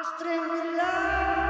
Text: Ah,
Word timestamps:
Ah, 0.00 1.47